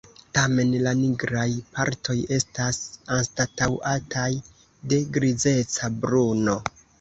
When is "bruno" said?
6.01-6.59